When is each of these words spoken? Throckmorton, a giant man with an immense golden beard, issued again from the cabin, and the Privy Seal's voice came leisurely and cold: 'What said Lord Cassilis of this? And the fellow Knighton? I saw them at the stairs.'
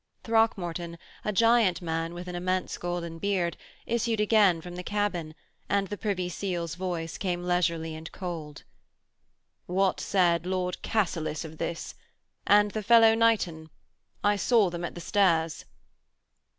Throckmorton, 0.23 0.97
a 1.23 1.31
giant 1.31 1.79
man 1.79 2.15
with 2.15 2.27
an 2.27 2.33
immense 2.33 2.75
golden 2.79 3.19
beard, 3.19 3.55
issued 3.85 4.19
again 4.19 4.59
from 4.59 4.75
the 4.75 4.81
cabin, 4.81 5.35
and 5.69 5.89
the 5.89 5.97
Privy 5.99 6.27
Seal's 6.27 6.73
voice 6.73 7.19
came 7.19 7.43
leisurely 7.43 7.93
and 7.93 8.11
cold: 8.11 8.63
'What 9.67 9.99
said 9.99 10.47
Lord 10.47 10.81
Cassilis 10.81 11.45
of 11.45 11.59
this? 11.59 11.93
And 12.47 12.71
the 12.71 12.81
fellow 12.81 13.13
Knighton? 13.13 13.69
I 14.23 14.37
saw 14.37 14.71
them 14.71 14.83
at 14.85 14.95
the 14.95 15.01
stairs.' 15.01 15.65